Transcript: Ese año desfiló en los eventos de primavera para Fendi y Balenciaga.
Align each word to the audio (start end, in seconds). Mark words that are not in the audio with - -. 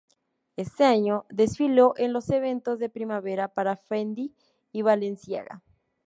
Ese 0.55 0.83
año 0.85 1.25
desfiló 1.29 1.93
en 1.95 2.11
los 2.11 2.31
eventos 2.31 2.79
de 2.79 2.89
primavera 2.89 3.49
para 3.49 3.75
Fendi 3.77 4.33
y 4.71 4.81
Balenciaga. 4.81 5.61